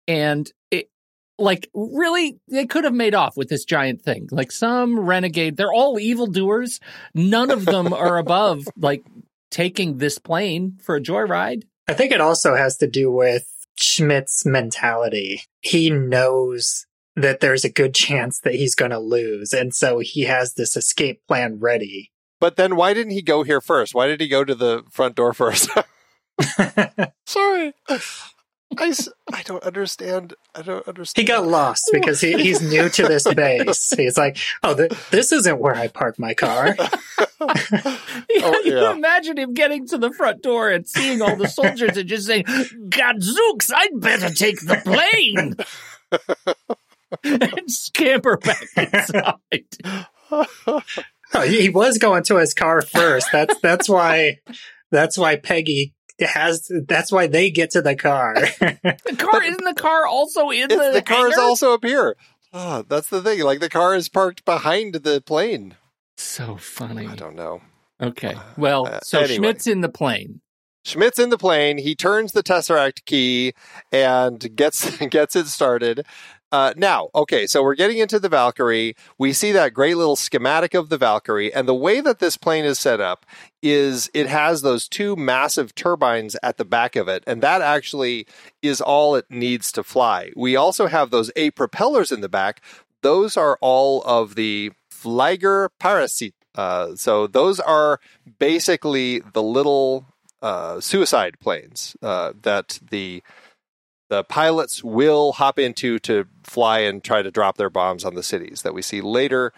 And 0.08 0.50
it, 0.70 0.90
like 1.38 1.68
really 1.74 2.38
they 2.48 2.66
could 2.66 2.84
have 2.84 2.94
made 2.94 3.14
off 3.14 3.36
with 3.36 3.48
this 3.48 3.64
giant 3.64 4.02
thing 4.02 4.28
like 4.30 4.52
some 4.52 4.98
renegade 4.98 5.56
they're 5.56 5.72
all 5.72 5.98
evildoers 5.98 6.78
none 7.14 7.50
of 7.50 7.64
them 7.64 7.92
are 7.92 8.18
above 8.18 8.68
like 8.76 9.04
taking 9.50 9.98
this 9.98 10.18
plane 10.18 10.78
for 10.82 10.96
a 10.96 11.00
joyride 11.00 11.62
I 11.88 11.94
think 11.94 12.12
it 12.12 12.20
also 12.20 12.54
has 12.54 12.76
to 12.78 12.86
do 12.86 13.10
with 13.10 13.46
Schmidt's 13.76 14.46
mentality. 14.46 15.42
He 15.60 15.90
knows 15.90 16.86
that 17.16 17.40
there's 17.40 17.64
a 17.64 17.70
good 17.70 17.94
chance 17.94 18.40
that 18.40 18.54
he's 18.54 18.74
going 18.74 18.92
to 18.92 18.98
lose. 18.98 19.52
And 19.52 19.74
so 19.74 19.98
he 19.98 20.22
has 20.22 20.54
this 20.54 20.76
escape 20.76 21.20
plan 21.26 21.58
ready. 21.58 22.10
But 22.40 22.56
then 22.56 22.76
why 22.76 22.94
didn't 22.94 23.12
he 23.12 23.22
go 23.22 23.42
here 23.42 23.60
first? 23.60 23.94
Why 23.94 24.06
did 24.06 24.20
he 24.20 24.28
go 24.28 24.44
to 24.44 24.54
the 24.54 24.84
front 24.90 25.14
door 25.14 25.32
first? 25.32 25.68
Sorry. 27.26 27.74
I, 28.78 28.88
s- 28.88 29.08
I 29.32 29.42
don't 29.42 29.62
understand. 29.64 30.34
I 30.54 30.62
don't 30.62 30.86
understand. 30.88 31.26
he 31.28 31.32
got 31.32 31.46
lost 31.46 31.88
because 31.92 32.20
he, 32.20 32.32
he's 32.42 32.60
new 32.62 32.88
to 32.90 33.02
this 33.04 33.24
base. 33.34 33.92
He's 33.96 34.16
like, 34.18 34.38
oh, 34.62 34.74
th- 34.74 34.92
this 35.10 35.32
isn't 35.32 35.58
where 35.58 35.74
I 35.74 35.88
park 35.88 36.18
my 36.18 36.34
car. 36.34 36.76
Oh, 37.44 38.62
you 38.64 38.80
yeah. 38.80 38.92
imagine 38.92 39.36
him 39.36 39.52
getting 39.52 39.86
to 39.88 39.98
the 39.98 40.12
front 40.12 40.42
door 40.42 40.70
and 40.70 40.86
seeing 40.86 41.20
all 41.22 41.34
the 41.36 41.48
soldiers 41.48 41.96
and 41.96 42.08
just 42.08 42.26
saying 42.26 42.44
gadzooks 42.88 43.70
i'd 43.74 44.00
better 44.00 44.30
take 44.30 44.60
the 44.60 44.80
plane 44.84 45.56
and 47.24 47.70
scamper 47.70 48.36
back 48.38 48.62
inside 48.76 49.66
Oh, 51.34 51.42
he 51.42 51.62
he 51.62 51.68
was 51.68 51.98
going 51.98 52.22
to 52.24 52.36
his 52.36 52.52
car 52.54 52.82
first. 52.82 53.28
That's 53.32 53.58
that's 53.60 53.88
why 53.88 54.38
that's 54.90 55.16
why 55.18 55.36
Peggy 55.36 55.94
has 56.22 56.70
that's 56.86 57.10
why 57.12 57.26
they 57.26 57.50
get 57.50 57.70
to 57.70 57.82
the 57.82 57.96
car. 57.96 58.34
the 58.60 59.16
car 59.18 59.42
isn't 59.44 59.64
the 59.64 59.74
car 59.74 60.06
also 60.06 60.50
in 60.50 60.68
the, 60.68 60.90
the 60.94 61.02
car 61.02 61.28
is 61.28 61.38
also 61.38 61.74
up 61.74 61.84
here. 61.84 62.16
Oh, 62.52 62.84
that's 62.86 63.08
the 63.08 63.22
thing. 63.22 63.40
Like 63.42 63.60
the 63.60 63.70
car 63.70 63.94
is 63.94 64.08
parked 64.08 64.44
behind 64.44 64.94
the 64.94 65.20
plane. 65.22 65.76
so 66.16 66.56
funny 66.56 67.06
I 67.06 67.14
don't 67.14 67.36
know. 67.36 67.62
Okay. 68.00 68.36
Well, 68.56 68.86
Uh, 68.86 69.00
so 69.02 69.20
anyway. 69.20 69.36
Schmidt's 69.36 69.66
in 69.66 69.80
the 69.80 69.88
plane. 69.88 70.40
Schmidt's 70.84 71.18
in 71.20 71.30
the 71.30 71.38
plane. 71.38 71.78
He 71.78 71.94
turns 71.94 72.32
the 72.32 72.42
Tesseract 72.42 73.04
key 73.04 73.54
and 73.92 74.54
gets 74.56 74.96
gets 75.08 75.36
it 75.36 75.46
started. 75.46 76.04
Uh, 76.52 76.74
now, 76.76 77.08
okay, 77.14 77.46
so 77.46 77.62
we're 77.62 77.74
getting 77.74 77.96
into 77.96 78.20
the 78.20 78.28
Valkyrie. 78.28 78.94
We 79.16 79.32
see 79.32 79.52
that 79.52 79.72
great 79.72 79.96
little 79.96 80.16
schematic 80.16 80.74
of 80.74 80.90
the 80.90 80.98
Valkyrie, 80.98 81.50
and 81.52 81.66
the 81.66 81.74
way 81.74 82.02
that 82.02 82.18
this 82.18 82.36
plane 82.36 82.66
is 82.66 82.78
set 82.78 83.00
up 83.00 83.24
is 83.62 84.10
it 84.12 84.26
has 84.26 84.60
those 84.60 84.86
two 84.86 85.16
massive 85.16 85.74
turbines 85.74 86.36
at 86.42 86.58
the 86.58 86.66
back 86.66 86.94
of 86.94 87.08
it, 87.08 87.24
and 87.26 87.42
that 87.42 87.62
actually 87.62 88.26
is 88.60 88.82
all 88.82 89.14
it 89.14 89.24
needs 89.30 89.72
to 89.72 89.82
fly. 89.82 90.30
We 90.36 90.54
also 90.54 90.88
have 90.88 91.10
those 91.10 91.30
eight 91.36 91.56
propellers 91.56 92.12
in 92.12 92.20
the 92.20 92.28
back. 92.28 92.60
Those 93.00 93.38
are 93.38 93.56
all 93.62 94.02
of 94.02 94.34
the 94.34 94.72
Flieger 94.90 95.70
Parasite. 95.80 96.34
Uh, 96.54 96.94
so 96.96 97.26
those 97.26 97.60
are 97.60 97.98
basically 98.38 99.20
the 99.32 99.42
little 99.42 100.04
uh, 100.42 100.80
suicide 100.80 101.40
planes 101.40 101.96
uh, 102.02 102.34
that 102.42 102.78
the 102.90 103.22
the 104.12 104.22
pilots 104.22 104.84
will 104.84 105.32
hop 105.32 105.58
into 105.58 105.98
to 105.98 106.26
fly 106.44 106.80
and 106.80 107.02
try 107.02 107.22
to 107.22 107.30
drop 107.30 107.56
their 107.56 107.70
bombs 107.70 108.04
on 108.04 108.14
the 108.14 108.22
cities 108.22 108.60
that 108.60 108.74
we 108.74 108.82
see 108.82 109.00
later 109.00 109.54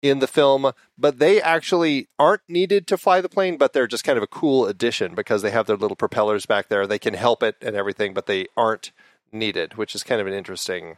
in 0.00 0.20
the 0.20 0.26
film, 0.26 0.72
but 0.96 1.18
they 1.18 1.42
actually 1.42 2.08
aren't 2.18 2.40
needed 2.48 2.86
to 2.86 2.96
fly 2.96 3.20
the 3.20 3.28
plane, 3.28 3.58
but 3.58 3.74
they're 3.74 3.86
just 3.86 4.04
kind 4.04 4.16
of 4.16 4.22
a 4.22 4.28
cool 4.28 4.64
addition 4.64 5.14
because 5.14 5.42
they 5.42 5.50
have 5.50 5.66
their 5.66 5.76
little 5.76 5.94
propellers 5.94 6.46
back 6.46 6.70
there. 6.70 6.86
They 6.86 6.98
can 6.98 7.12
help 7.12 7.42
it 7.42 7.56
and 7.60 7.76
everything, 7.76 8.14
but 8.14 8.24
they 8.24 8.46
aren't 8.56 8.92
needed, 9.30 9.76
which 9.76 9.94
is 9.94 10.02
kind 10.02 10.22
of 10.22 10.26
an 10.26 10.32
interesting. 10.32 10.96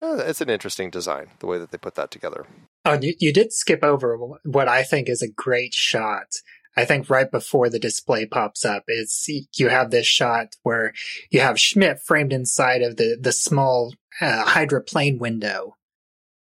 Uh, 0.00 0.16
it's 0.20 0.40
an 0.40 0.48
interesting 0.48 0.88
design 0.88 1.32
the 1.40 1.46
way 1.46 1.58
that 1.58 1.72
they 1.72 1.78
put 1.78 1.94
that 1.96 2.10
together. 2.10 2.46
Oh, 2.86 2.98
you, 2.98 3.12
you 3.18 3.34
did 3.34 3.52
skip 3.52 3.84
over 3.84 4.16
what 4.44 4.66
I 4.66 4.82
think 4.82 5.10
is 5.10 5.20
a 5.20 5.28
great 5.28 5.74
shot. 5.74 6.36
I 6.76 6.84
think 6.84 7.08
right 7.08 7.30
before 7.30 7.70
the 7.70 7.78
display 7.78 8.26
pops 8.26 8.64
up 8.64 8.84
is 8.88 9.28
you 9.54 9.68
have 9.68 9.90
this 9.90 10.06
shot 10.06 10.56
where 10.62 10.92
you 11.30 11.40
have 11.40 11.58
Schmidt 11.58 12.00
framed 12.00 12.32
inside 12.32 12.82
of 12.82 12.96
the 12.96 13.16
the 13.18 13.32
small 13.32 13.94
uh, 14.20 14.44
Hydra 14.44 14.82
plane 14.82 15.18
window, 15.18 15.76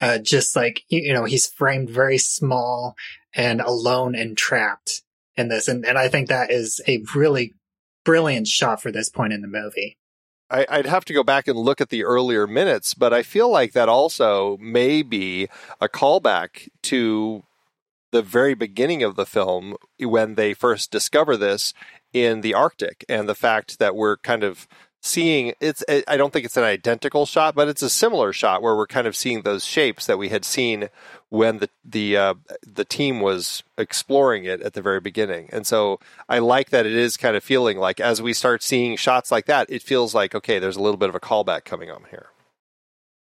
uh, 0.00 0.18
just 0.18 0.56
like 0.56 0.82
you 0.88 1.12
know 1.12 1.24
he's 1.24 1.46
framed 1.46 1.88
very 1.88 2.18
small 2.18 2.96
and 3.34 3.60
alone 3.60 4.14
and 4.14 4.36
trapped 4.36 5.02
in 5.36 5.48
this, 5.48 5.68
and 5.68 5.86
and 5.86 5.98
I 5.98 6.08
think 6.08 6.28
that 6.28 6.50
is 6.50 6.80
a 6.88 7.02
really 7.14 7.54
brilliant 8.04 8.48
shot 8.48 8.82
for 8.82 8.90
this 8.90 9.08
point 9.08 9.32
in 9.32 9.40
the 9.40 9.48
movie. 9.48 9.96
I, 10.50 10.76
would 10.76 10.86
have 10.86 11.04
to 11.06 11.14
go 11.14 11.24
back 11.24 11.48
and 11.48 11.58
look 11.58 11.80
at 11.80 11.88
the 11.88 12.04
earlier 12.04 12.46
minutes, 12.46 12.94
but 12.94 13.12
I 13.12 13.22
feel 13.22 13.50
like 13.50 13.72
that 13.72 13.88
also 13.88 14.56
may 14.58 15.02
be 15.02 15.48
a 15.80 15.88
callback 15.88 16.68
to 16.82 17.42
the 18.14 18.22
very 18.22 18.54
beginning 18.54 19.02
of 19.02 19.16
the 19.16 19.26
film 19.26 19.76
when 19.98 20.36
they 20.36 20.54
first 20.54 20.92
discover 20.92 21.36
this 21.36 21.74
in 22.12 22.42
the 22.42 22.54
Arctic 22.54 23.04
and 23.08 23.28
the 23.28 23.34
fact 23.34 23.80
that 23.80 23.96
we're 23.96 24.18
kind 24.18 24.44
of 24.44 24.68
seeing 25.02 25.52
it's 25.60 25.82
I 25.88 26.16
don't 26.16 26.32
think 26.32 26.46
it's 26.46 26.56
an 26.56 26.62
identical 26.62 27.26
shot, 27.26 27.56
but 27.56 27.66
it's 27.66 27.82
a 27.82 27.90
similar 27.90 28.32
shot 28.32 28.62
where 28.62 28.76
we're 28.76 28.86
kind 28.86 29.08
of 29.08 29.16
seeing 29.16 29.42
those 29.42 29.64
shapes 29.64 30.06
that 30.06 30.16
we 30.16 30.28
had 30.28 30.44
seen 30.44 30.90
when 31.28 31.58
the 31.58 31.68
the 31.84 32.16
uh, 32.16 32.34
the 32.64 32.84
team 32.84 33.18
was 33.18 33.64
exploring 33.76 34.44
it 34.44 34.62
at 34.62 34.74
the 34.74 34.80
very 34.80 35.00
beginning. 35.00 35.48
And 35.50 35.66
so 35.66 35.98
I 36.28 36.38
like 36.38 36.70
that 36.70 36.86
it 36.86 36.94
is 36.94 37.16
kind 37.16 37.34
of 37.34 37.42
feeling 37.42 37.78
like 37.78 37.98
as 37.98 38.22
we 38.22 38.32
start 38.32 38.62
seeing 38.62 38.96
shots 38.96 39.32
like 39.32 39.46
that, 39.46 39.68
it 39.68 39.82
feels 39.82 40.14
like 40.14 40.36
okay, 40.36 40.60
there's 40.60 40.76
a 40.76 40.82
little 40.82 40.98
bit 40.98 41.08
of 41.08 41.16
a 41.16 41.20
callback 41.20 41.64
coming 41.64 41.90
on 41.90 42.04
here. 42.10 42.28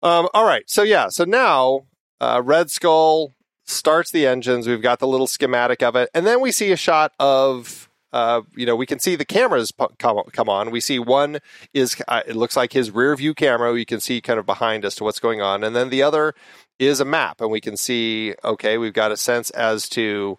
Um, 0.02 0.28
all 0.34 0.44
right, 0.44 0.68
so 0.68 0.82
yeah, 0.82 1.10
so 1.10 1.24
now 1.24 1.86
uh, 2.20 2.42
Red 2.44 2.72
Skull 2.72 3.36
starts 3.70 4.10
the 4.10 4.26
engines. 4.26 4.66
We've 4.66 4.82
got 4.82 4.98
the 4.98 5.06
little 5.06 5.26
schematic 5.26 5.82
of 5.82 5.96
it, 5.96 6.10
and 6.14 6.26
then 6.26 6.40
we 6.40 6.52
see 6.52 6.72
a 6.72 6.76
shot 6.76 7.12
of 7.18 7.90
uh, 8.12 8.42
you 8.56 8.66
know, 8.66 8.74
we 8.74 8.86
can 8.86 8.98
see 8.98 9.16
the 9.16 9.24
cameras 9.24 9.72
come, 9.98 10.20
come 10.32 10.48
on. 10.48 10.70
We 10.70 10.80
see 10.80 10.98
one 10.98 11.38
is, 11.72 12.00
uh, 12.08 12.22
it 12.26 12.36
looks 12.36 12.56
like 12.56 12.72
his 12.72 12.90
rear 12.90 13.14
view 13.14 13.34
camera. 13.34 13.76
You 13.78 13.86
can 13.86 14.00
see 14.00 14.20
kind 14.20 14.38
of 14.38 14.46
behind 14.46 14.84
us 14.84 14.96
to 14.96 15.04
what's 15.04 15.20
going 15.20 15.40
on. 15.40 15.62
And 15.62 15.76
then 15.76 15.90
the 15.90 16.02
other 16.02 16.34
is 16.78 17.00
a 17.00 17.04
map. 17.04 17.40
And 17.40 17.50
we 17.50 17.60
can 17.60 17.76
see, 17.76 18.34
okay, 18.42 18.78
we've 18.78 18.92
got 18.92 19.12
a 19.12 19.16
sense 19.16 19.50
as 19.50 19.88
to 19.90 20.38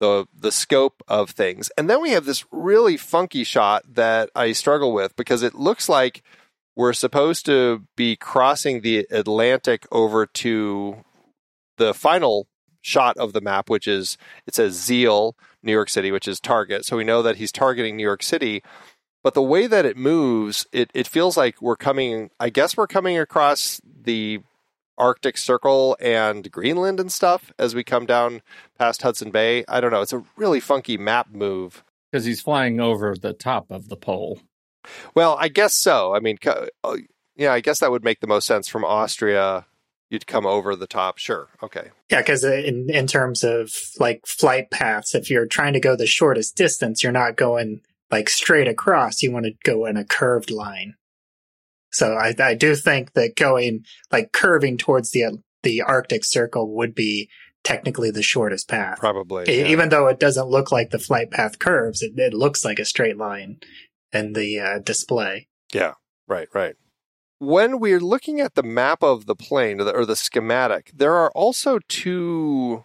the, 0.00 0.26
the 0.36 0.50
scope 0.50 1.02
of 1.06 1.30
things. 1.30 1.70
And 1.78 1.88
then 1.88 2.02
we 2.02 2.10
have 2.10 2.24
this 2.24 2.44
really 2.50 2.96
funky 2.96 3.44
shot 3.44 3.84
that 3.94 4.30
I 4.34 4.52
struggle 4.52 4.92
with 4.92 5.14
because 5.14 5.42
it 5.42 5.54
looks 5.54 5.88
like 5.88 6.22
we're 6.74 6.92
supposed 6.92 7.46
to 7.46 7.84
be 7.96 8.16
crossing 8.16 8.80
the 8.80 9.06
Atlantic 9.10 9.86
over 9.92 10.26
to 10.26 11.04
the 11.80 11.94
final 11.94 12.46
shot 12.82 13.16
of 13.16 13.32
the 13.32 13.40
map, 13.40 13.68
which 13.68 13.88
is 13.88 14.16
it 14.46 14.54
says 14.54 14.76
Ziel, 14.76 15.32
New 15.62 15.72
York 15.72 15.88
City, 15.88 16.12
which 16.12 16.28
is 16.28 16.38
target. 16.38 16.84
So 16.84 16.96
we 16.96 17.04
know 17.04 17.22
that 17.22 17.36
he's 17.36 17.50
targeting 17.50 17.96
New 17.96 18.04
York 18.04 18.22
City. 18.22 18.62
But 19.22 19.34
the 19.34 19.42
way 19.42 19.66
that 19.66 19.84
it 19.84 19.96
moves, 19.96 20.66
it, 20.72 20.90
it 20.94 21.06
feels 21.06 21.36
like 21.36 21.60
we're 21.60 21.76
coming, 21.76 22.30
I 22.38 22.48
guess 22.48 22.76
we're 22.76 22.86
coming 22.86 23.18
across 23.18 23.80
the 23.84 24.40
Arctic 24.96 25.36
Circle 25.36 25.96
and 26.00 26.50
Greenland 26.50 27.00
and 27.00 27.12
stuff 27.12 27.52
as 27.58 27.74
we 27.74 27.84
come 27.84 28.06
down 28.06 28.40
past 28.78 29.02
Hudson 29.02 29.30
Bay. 29.30 29.64
I 29.68 29.80
don't 29.80 29.90
know. 29.90 30.00
It's 30.00 30.14
a 30.14 30.24
really 30.36 30.60
funky 30.60 30.96
map 30.96 31.28
move. 31.32 31.84
Because 32.10 32.24
he's 32.24 32.40
flying 32.40 32.80
over 32.80 33.14
the 33.14 33.34
top 33.34 33.70
of 33.70 33.88
the 33.88 33.96
pole. 33.96 34.40
Well, 35.14 35.36
I 35.38 35.48
guess 35.48 35.74
so. 35.74 36.14
I 36.14 36.20
mean, 36.20 36.38
uh, 36.46 36.96
yeah, 37.36 37.52
I 37.52 37.60
guess 37.60 37.80
that 37.80 37.90
would 37.90 38.04
make 38.04 38.20
the 38.20 38.26
most 38.26 38.46
sense 38.46 38.68
from 38.68 38.84
Austria 38.84 39.66
you'd 40.10 40.26
come 40.26 40.44
over 40.44 40.76
the 40.76 40.86
top. 40.86 41.16
Sure. 41.18 41.48
Okay. 41.62 41.90
Yeah, 42.10 42.20
because 42.20 42.44
in 42.44 42.90
in 42.90 43.06
terms 43.06 43.42
of 43.42 43.72
like 43.98 44.26
flight 44.26 44.70
paths, 44.70 45.14
if 45.14 45.30
you're 45.30 45.46
trying 45.46 45.72
to 45.72 45.80
go 45.80 45.96
the 45.96 46.06
shortest 46.06 46.56
distance, 46.56 47.02
you're 47.02 47.12
not 47.12 47.36
going 47.36 47.80
like 48.10 48.28
straight 48.28 48.68
across. 48.68 49.22
You 49.22 49.32
want 49.32 49.46
to 49.46 49.54
go 49.64 49.86
in 49.86 49.96
a 49.96 50.04
curved 50.04 50.50
line. 50.50 50.94
So 51.92 52.14
I 52.14 52.34
I 52.38 52.54
do 52.54 52.74
think 52.74 53.14
that 53.14 53.36
going 53.36 53.84
like 54.12 54.32
curving 54.32 54.76
towards 54.76 55.12
the 55.12 55.38
the 55.62 55.82
Arctic 55.82 56.24
Circle 56.24 56.74
would 56.76 56.94
be 56.94 57.30
technically 57.62 58.10
the 58.10 58.22
shortest 58.22 58.68
path. 58.68 58.98
Probably. 58.98 59.44
Yeah. 59.46 59.68
Even 59.68 59.90
though 59.90 60.08
it 60.08 60.18
doesn't 60.18 60.48
look 60.48 60.72
like 60.72 60.90
the 60.90 60.98
flight 60.98 61.30
path 61.30 61.58
curves, 61.58 62.02
it, 62.02 62.18
it 62.18 62.34
looks 62.34 62.64
like 62.64 62.78
a 62.78 62.84
straight 62.84 63.18
line 63.18 63.58
in 64.12 64.32
the 64.32 64.58
uh, 64.58 64.78
display. 64.78 65.48
Yeah. 65.72 65.94
Right. 66.26 66.48
Right 66.54 66.74
when 67.40 67.80
we're 67.80 68.00
looking 68.00 68.38
at 68.38 68.54
the 68.54 68.62
map 68.62 69.02
of 69.02 69.24
the 69.24 69.34
plane 69.34 69.80
or 69.80 69.84
the, 69.84 69.92
or 69.92 70.04
the, 70.04 70.14
schematic, 70.14 70.92
there 70.94 71.14
are 71.14 71.30
also 71.30 71.80
two 71.88 72.84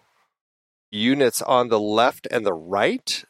units 0.90 1.42
on 1.42 1.68
the 1.68 1.78
left 1.78 2.26
and 2.30 2.44
the 2.44 2.54
right 2.54 3.24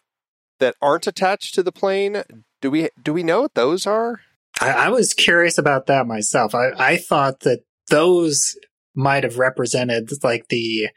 that 0.61 0.77
aren't 0.81 1.09
attached 1.09 1.55
to 1.55 1.63
the 1.65 1.73
plane. 1.73 2.23
Do 2.63 2.71
we 2.71 2.89
do 3.03 3.13
we 3.13 3.23
know 3.23 3.43
what 3.43 3.55
those 3.55 3.87
are? 3.87 4.21
I, 4.61 4.71
I 4.71 4.89
was 4.89 5.13
curious 5.13 5.59
about 5.59 5.87
that 5.87 6.07
myself. 6.07 6.55
I, 6.55 6.71
I 6.79 6.97
thought 6.97 7.41
that 7.41 7.61
those 7.91 8.57
might 8.95 9.25
have 9.25 9.39
represented 9.39 10.11
like 10.23 10.49
the 10.49 10.89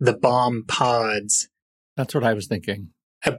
the 0.00 0.16
bomb 0.16 0.64
pods. 0.66 1.48
That's 1.96 2.14
what 2.14 2.24
I 2.24 2.34
was 2.34 2.48
thinking. 2.48 2.90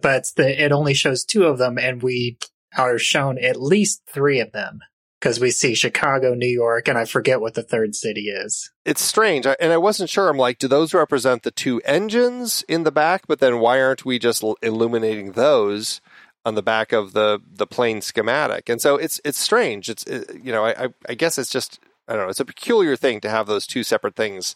But 0.02 0.32
the, 0.36 0.64
it 0.64 0.72
only 0.72 0.94
shows 0.94 1.24
two 1.24 1.44
of 1.44 1.60
them, 1.60 1.78
and 1.78 2.02
we 2.02 2.38
are 2.76 2.98
shown 2.98 3.38
at 3.38 3.62
least 3.62 4.02
three 4.12 4.40
of 4.40 4.54
them 4.54 4.80
because 5.20 5.40
we 5.40 5.52
see 5.52 5.74
Chicago, 5.74 6.34
New 6.34 6.48
York, 6.48 6.88
and 6.88 6.98
I 6.98 7.06
forget 7.06 7.42
what 7.42 7.56
the 7.56 7.64
third 7.64 7.96
city 7.96 8.30
is. 8.30 8.72
It's 8.86 9.02
strange, 9.02 9.46
and 9.46 9.74
I 9.74 9.78
wasn't 9.78 10.10
sure. 10.10 10.30
I'm 10.30 10.38
like, 10.38 10.60
do 10.60 10.68
those 10.68 10.94
represent 10.94 11.44
the 11.44 11.52
two 11.52 11.82
engines 11.86 12.64
in 12.68 12.84
the 12.84 12.92
back? 12.92 13.28
But 13.28 13.40
then 13.40 13.60
why 13.60 13.82
aren't 13.82 14.06
we 14.06 14.20
just 14.20 14.44
illuminating 14.62 15.32
those 15.32 16.02
on 16.46 16.56
the 16.56 16.64
back 16.64 16.92
of 16.92 17.14
the 17.14 17.40
the 17.52 17.68
plane 17.68 18.02
schematic? 18.02 18.70
And 18.70 18.82
so 18.82 18.96
it's 18.98 19.20
it's 19.26 19.40
strange. 19.40 19.90
It's 19.90 20.04
it, 20.04 20.42
you 20.44 20.52
know, 20.52 20.66
I 20.66 20.90
I 21.10 21.14
guess 21.16 21.38
it's 21.38 21.52
just 21.52 21.80
I 22.08 22.14
don't 22.14 22.24
know. 22.24 22.30
It's 22.30 22.40
a 22.40 22.46
peculiar 22.46 22.96
thing 22.96 23.20
to 23.22 23.30
have 23.30 23.48
those 23.48 23.68
two 23.68 23.84
separate 23.84 24.16
things 24.16 24.56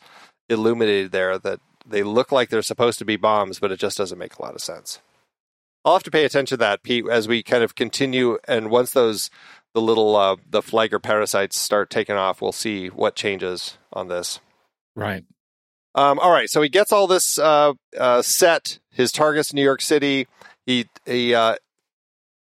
illuminated 0.49 1.11
there 1.11 1.37
that 1.39 1.59
they 1.85 2.03
look 2.03 2.31
like 2.31 2.49
they're 2.49 2.61
supposed 2.61 2.99
to 2.99 3.05
be 3.05 3.15
bombs, 3.15 3.59
but 3.59 3.71
it 3.71 3.79
just 3.79 3.97
doesn't 3.97 4.19
make 4.19 4.35
a 4.35 4.41
lot 4.41 4.55
of 4.55 4.61
sense. 4.61 4.99
I'll 5.83 5.93
have 5.93 6.03
to 6.03 6.11
pay 6.11 6.25
attention 6.25 6.57
to 6.57 6.57
that, 6.57 6.83
Pete, 6.83 7.05
as 7.09 7.27
we 7.27 7.41
kind 7.41 7.63
of 7.63 7.73
continue. 7.73 8.37
And 8.47 8.69
once 8.69 8.91
those 8.91 9.31
the 9.73 9.81
little 9.81 10.15
uh, 10.15 10.35
the 10.49 10.61
Flieger 10.61 11.01
parasites 11.01 11.57
start 11.57 11.89
taking 11.89 12.15
off, 12.15 12.41
we'll 12.41 12.51
see 12.51 12.87
what 12.87 13.15
changes 13.15 13.77
on 13.93 14.07
this. 14.07 14.39
Right. 14.95 15.23
Um, 15.95 16.19
all 16.19 16.31
right. 16.31 16.49
So 16.49 16.61
he 16.61 16.69
gets 16.69 16.91
all 16.91 17.07
this 17.07 17.37
uh, 17.37 17.73
uh, 17.97 18.21
set. 18.21 18.79
His 18.91 19.11
target's 19.11 19.53
New 19.53 19.63
York 19.63 19.81
City. 19.81 20.27
He 20.65 20.87
he 21.05 21.33
uh, 21.33 21.55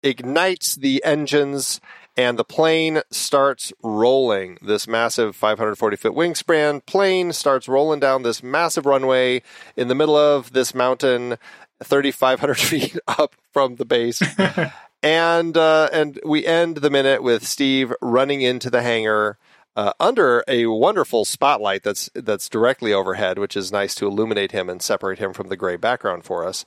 ignites 0.03 0.77
the 0.77 1.03
engines, 1.05 1.81
and 2.17 2.39
the 2.39 2.45
plane 2.45 3.01
starts 3.11 3.73
rolling. 3.83 4.59
This 4.63 4.87
massive 4.87 5.37
540 5.37 5.97
foot 5.97 6.13
wingspan 6.13 6.85
plane 6.87 7.33
starts 7.33 7.69
rolling 7.69 8.01
down 8.01 8.23
this 8.23 8.43
massive 8.43 8.87
runway 8.87 9.43
in 9.77 9.89
the 9.89 9.95
middle 9.95 10.17
of 10.17 10.53
this 10.53 10.75
mountain, 10.75 11.37
3,500 11.83 12.55
feet 12.59 12.99
up 13.07 13.35
from 13.53 13.77
the 13.77 13.85
base. 13.85 14.23
and 15.03 15.57
uh, 15.57 15.89
and 15.93 16.21
we 16.25 16.47
end 16.47 16.79
the 16.79 16.91
minute 16.91 17.23
with 17.23 17.47
Steve 17.47 17.93
running 18.01 18.43
into 18.43 18.71
the 18.71 18.83
hangar 18.83 19.39
uh, 19.77 19.93
under 20.01 20.43
a 20.49 20.67
wonderful 20.67 21.25
spotlight 21.25 21.85
that's 21.85 22.11
that's 22.15 22.49
directly 22.49 22.93
overhead, 22.93 23.39
which 23.39 23.57
is 23.57 23.71
nice 23.71 23.95
to 23.95 24.07
illuminate 24.07 24.53
him 24.53 24.69
and 24.69 24.83
separate 24.83 25.21
him 25.21 25.33
from 25.33 25.49
the 25.49 25.57
gray 25.57 25.77
background 25.77 26.25
for 26.25 26.45
us. 26.45 26.65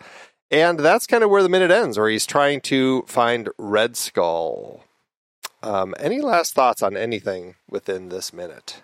And 0.49 0.79
that's 0.79 1.07
kind 1.07 1.23
of 1.23 1.29
where 1.29 1.43
the 1.43 1.49
minute 1.49 1.71
ends, 1.71 1.97
where 1.97 2.09
he's 2.09 2.25
trying 2.25 2.61
to 2.61 3.03
find 3.07 3.49
Red 3.57 3.97
Skull. 3.97 4.83
Um, 5.63 5.93
any 5.99 6.21
last 6.21 6.53
thoughts 6.53 6.81
on 6.81 6.97
anything 6.97 7.55
within 7.69 8.09
this 8.09 8.33
minute? 8.33 8.81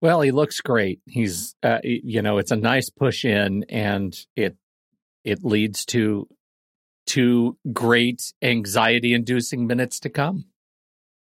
Well, 0.00 0.20
he 0.20 0.30
looks 0.30 0.60
great. 0.60 1.00
He's, 1.06 1.54
uh, 1.62 1.78
you 1.82 2.20
know, 2.20 2.38
it's 2.38 2.50
a 2.50 2.56
nice 2.56 2.90
push 2.90 3.24
in, 3.24 3.64
and 3.68 4.16
it 4.36 4.56
it 5.24 5.44
leads 5.44 5.84
to 5.86 6.28
two 7.06 7.56
great 7.72 8.32
anxiety 8.42 9.14
inducing 9.14 9.66
minutes 9.66 10.00
to 10.00 10.10
come. 10.10 10.46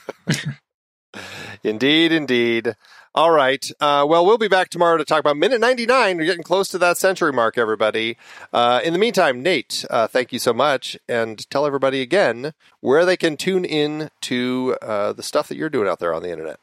indeed, 1.62 2.12
indeed. 2.12 2.74
All 3.14 3.30
right. 3.30 3.70
Uh, 3.78 4.06
well, 4.08 4.24
we'll 4.24 4.38
be 4.38 4.48
back 4.48 4.70
tomorrow 4.70 4.96
to 4.96 5.04
talk 5.04 5.20
about 5.20 5.36
minute 5.36 5.60
99. 5.60 6.16
We're 6.16 6.24
getting 6.24 6.42
close 6.42 6.68
to 6.70 6.78
that 6.78 6.96
century 6.96 7.32
mark, 7.32 7.58
everybody. 7.58 8.16
Uh, 8.54 8.80
in 8.82 8.94
the 8.94 8.98
meantime, 8.98 9.42
Nate, 9.42 9.84
uh, 9.90 10.06
thank 10.06 10.32
you 10.32 10.38
so 10.38 10.54
much. 10.54 10.96
And 11.08 11.48
tell 11.50 11.66
everybody 11.66 12.00
again 12.00 12.54
where 12.80 13.04
they 13.04 13.18
can 13.18 13.36
tune 13.36 13.66
in 13.66 14.10
to 14.22 14.78
uh, 14.80 15.12
the 15.12 15.22
stuff 15.22 15.48
that 15.48 15.56
you're 15.56 15.68
doing 15.68 15.88
out 15.88 15.98
there 15.98 16.14
on 16.14 16.22
the 16.22 16.30
internet. 16.30 16.58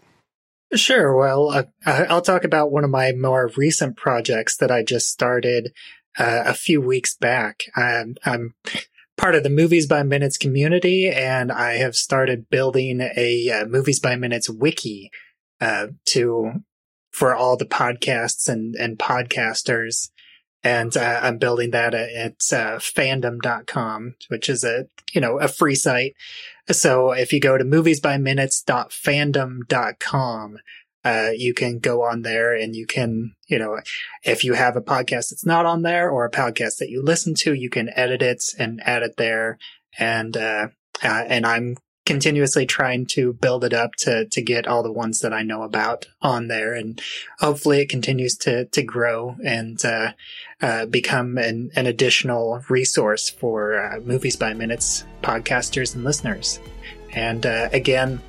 Sure. 0.73 1.15
Well, 1.15 1.49
uh, 1.49 1.63
I'll 1.85 2.21
talk 2.21 2.43
about 2.43 2.71
one 2.71 2.83
of 2.83 2.89
my 2.89 3.11
more 3.11 3.51
recent 3.55 3.95
projects 3.95 4.57
that 4.57 4.71
I 4.71 4.83
just 4.83 5.09
started 5.09 5.71
uh, 6.19 6.43
a 6.45 6.53
few 6.53 6.81
weeks 6.81 7.15
back. 7.15 7.63
I'm, 7.75 8.15
I'm 8.25 8.53
part 9.17 9.35
of 9.35 9.43
the 9.43 9.49
Movies 9.49 9.87
by 9.87 10.03
Minutes 10.03 10.37
community, 10.37 11.09
and 11.09 11.51
I 11.51 11.73
have 11.73 11.95
started 11.95 12.49
building 12.49 13.01
a 13.01 13.49
uh, 13.49 13.65
Movies 13.65 13.99
by 13.99 14.15
Minutes 14.15 14.49
wiki 14.49 15.11
uh, 15.61 15.87
to 16.05 16.63
for 17.11 17.35
all 17.35 17.57
the 17.57 17.65
podcasts 17.65 18.47
and 18.47 18.75
and 18.75 18.99
podcasters. 18.99 20.11
And 20.61 20.97
uh, 20.97 21.21
I'm 21.23 21.37
building 21.37 21.71
that 21.71 21.93
at, 21.93 22.09
at 22.09 22.33
uh, 22.51 22.79
fandom.com, 22.79 24.15
which 24.27 24.49
is 24.49 24.63
a 24.63 24.87
you 25.13 25.21
know 25.21 25.39
a 25.39 25.47
free 25.47 25.75
site. 25.75 26.15
So 26.71 27.11
if 27.11 27.31
you 27.33 27.39
go 27.39 27.57
to 27.57 27.63
moviesbyminutes.fandom.com, 27.63 30.57
uh, 31.03 31.29
you 31.35 31.53
can 31.53 31.79
go 31.79 32.03
on 32.03 32.23
there 32.23 32.53
and 32.53 32.75
you 32.75 32.85
can, 32.85 33.33
you 33.47 33.57
know, 33.57 33.79
if 34.23 34.43
you 34.43 34.53
have 34.53 34.75
a 34.75 34.81
podcast 34.81 35.29
that's 35.29 35.45
not 35.45 35.65
on 35.65 35.81
there 35.81 36.09
or 36.09 36.25
a 36.25 36.31
podcast 36.31 36.77
that 36.77 36.89
you 36.89 37.01
listen 37.01 37.33
to, 37.35 37.53
you 37.53 37.69
can 37.69 37.89
edit 37.95 38.21
it 38.21 38.43
and 38.57 38.81
add 38.83 39.03
it 39.03 39.15
there. 39.17 39.57
And, 39.97 40.35
uh, 40.35 40.67
uh, 41.01 41.23
and 41.27 41.45
I'm 41.45 41.77
continuously 42.05 42.65
trying 42.65 43.05
to 43.05 43.33
build 43.33 43.63
it 43.63 43.73
up 43.73 43.91
to, 43.95 44.25
to 44.25 44.41
get 44.41 44.67
all 44.67 44.83
the 44.83 44.91
ones 44.91 45.21
that 45.21 45.31
I 45.31 45.43
know 45.43 45.61
about 45.61 46.07
on 46.21 46.47
there. 46.47 46.73
And 46.73 47.01
hopefully 47.39 47.79
it 47.81 47.89
continues 47.89 48.35
to, 48.37 48.65
to 48.65 48.83
grow 48.83 49.37
and, 49.45 49.83
uh, 49.85 50.13
uh, 50.61 50.85
become 50.87 51.37
an, 51.37 51.69
an 51.75 51.85
additional 51.85 52.61
resource 52.67 53.29
for, 53.29 54.01
movies 54.03 54.35
by 54.35 54.53
minutes 54.53 55.05
podcasters 55.21 55.95
and 55.95 56.03
listeners. 56.03 56.59
And, 57.13 57.45
again, 57.45 58.21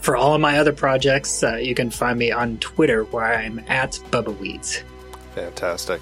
for 0.00 0.16
all 0.16 0.34
of 0.34 0.40
my 0.40 0.58
other 0.58 0.72
projects, 0.72 1.42
uh, 1.42 1.56
you 1.56 1.74
can 1.74 1.90
find 1.90 2.18
me 2.18 2.32
on 2.32 2.58
Twitter 2.58 3.04
where 3.04 3.24
I'm 3.24 3.60
at 3.68 3.92
Bubba 4.10 4.36
Weeds. 4.38 4.82
Fantastic. 5.34 6.00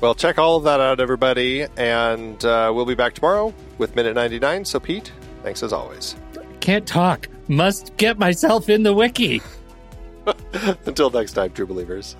Well, 0.00 0.14
check 0.14 0.38
all 0.38 0.56
of 0.56 0.64
that 0.64 0.80
out, 0.80 1.00
everybody, 1.00 1.66
and 1.76 2.44
uh, 2.44 2.70
we'll 2.74 2.84
be 2.84 2.94
back 2.94 3.14
tomorrow 3.14 3.54
with 3.78 3.96
Minute 3.96 4.14
99. 4.14 4.64
So, 4.66 4.78
Pete, 4.78 5.10
thanks 5.42 5.62
as 5.62 5.72
always. 5.72 6.16
Can't 6.60 6.86
talk. 6.86 7.28
Must 7.48 7.96
get 7.96 8.18
myself 8.18 8.68
in 8.68 8.82
the 8.82 8.92
wiki. 8.92 9.40
Until 10.86 11.08
next 11.10 11.32
time, 11.32 11.52
true 11.52 11.66
believers. 11.66 12.16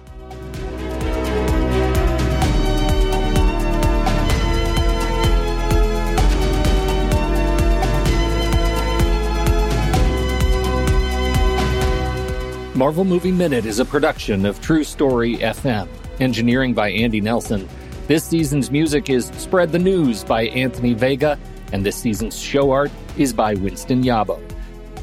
Marvel 12.77 13.07
Movie 13.07 13.33
Minute 13.33 13.65
is 13.65 13.79
a 13.79 13.87
production 13.87 14.45
of 14.45 14.61
True 14.61 14.85
Story 14.85 15.39
FM. 15.39 15.89
Engineering 16.21 16.75
by 16.75 16.91
Andy 16.91 17.23
Nelson. 17.23 17.67
This 18.07 18.23
season's 18.23 18.71
music 18.71 19.09
is 19.09 19.29
Spread 19.39 19.73
the 19.73 19.79
News 19.79 20.23
by 20.23 20.49
Anthony 20.49 20.93
Vega, 20.93 21.39
and 21.73 21.87
this 21.87 21.97
season's 21.97 22.39
show 22.39 22.71
art 22.71 22.91
is 23.17 23.33
by 23.33 23.55
Winston 23.55 24.05
Yabo. 24.05 24.39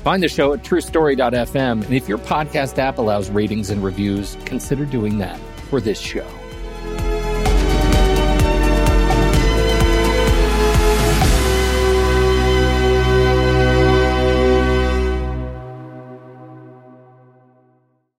Find 0.03 0.21
the 0.21 0.27
show 0.27 0.53
at 0.53 0.63
truestory.fm, 0.63 1.83
and 1.83 1.93
if 1.95 2.07
your 2.07 2.19
podcast 2.19 2.77
app 2.77 2.99
allows 2.99 3.31
ratings 3.31 3.71
and 3.71 3.83
reviews, 3.83 4.37
consider 4.45 4.85
doing 4.85 5.17
that 5.17 5.39
for 5.71 5.81
this 5.81 5.99
show. 5.99 6.27